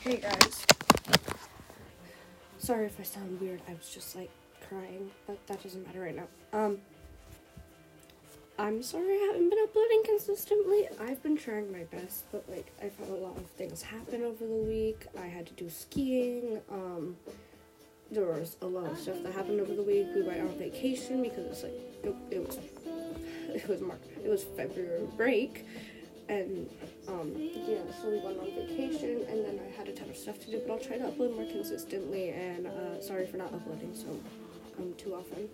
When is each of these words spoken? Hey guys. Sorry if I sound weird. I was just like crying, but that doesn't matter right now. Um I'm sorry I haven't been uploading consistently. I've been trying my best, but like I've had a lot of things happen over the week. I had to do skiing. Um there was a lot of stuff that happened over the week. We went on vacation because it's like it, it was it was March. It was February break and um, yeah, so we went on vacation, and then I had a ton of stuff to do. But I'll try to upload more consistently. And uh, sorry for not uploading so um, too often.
Hey 0.00 0.16
guys. 0.16 0.64
Sorry 2.56 2.86
if 2.86 2.98
I 2.98 3.02
sound 3.02 3.38
weird. 3.38 3.60
I 3.68 3.74
was 3.74 3.90
just 3.90 4.16
like 4.16 4.30
crying, 4.66 5.10
but 5.26 5.46
that 5.46 5.62
doesn't 5.62 5.86
matter 5.86 6.00
right 6.00 6.16
now. 6.16 6.26
Um 6.58 6.78
I'm 8.58 8.82
sorry 8.82 9.12
I 9.12 9.30
haven't 9.30 9.50
been 9.50 9.58
uploading 9.62 10.02
consistently. 10.06 10.88
I've 11.02 11.22
been 11.22 11.36
trying 11.36 11.70
my 11.70 11.82
best, 11.84 12.24
but 12.32 12.48
like 12.48 12.72
I've 12.82 12.96
had 12.96 13.10
a 13.10 13.14
lot 13.14 13.36
of 13.36 13.44
things 13.58 13.82
happen 13.82 14.22
over 14.22 14.46
the 14.46 14.64
week. 14.66 15.06
I 15.22 15.26
had 15.26 15.46
to 15.48 15.52
do 15.52 15.68
skiing. 15.68 16.62
Um 16.72 17.16
there 18.10 18.24
was 18.24 18.56
a 18.62 18.66
lot 18.66 18.90
of 18.90 18.98
stuff 18.98 19.22
that 19.22 19.34
happened 19.34 19.60
over 19.60 19.74
the 19.74 19.82
week. 19.82 20.06
We 20.14 20.22
went 20.22 20.40
on 20.40 20.56
vacation 20.56 21.22
because 21.22 21.44
it's 21.44 21.62
like 21.62 21.78
it, 22.04 22.14
it 22.30 22.46
was 22.46 22.58
it 23.54 23.68
was 23.68 23.82
March. 23.82 24.00
It 24.24 24.30
was 24.30 24.44
February 24.44 25.06
break 25.18 25.66
and 26.30 26.70
um, 27.08 27.32
yeah, 27.36 27.82
so 28.00 28.08
we 28.08 28.18
went 28.18 28.38
on 28.38 28.46
vacation, 28.54 29.24
and 29.28 29.44
then 29.44 29.60
I 29.66 29.76
had 29.76 29.88
a 29.88 29.92
ton 29.92 30.08
of 30.08 30.16
stuff 30.30 30.44
to 30.44 30.50
do. 30.50 30.62
But 30.66 30.72
I'll 30.72 30.78
try 30.78 30.98
to 30.98 31.04
upload 31.04 31.34
more 31.34 31.46
consistently. 31.46 32.30
And 32.30 32.66
uh, 32.66 33.00
sorry 33.00 33.26
for 33.26 33.36
not 33.36 33.52
uploading 33.52 33.94
so 33.94 34.08
um, 34.78 34.94
too 34.96 35.14
often. 35.14 35.48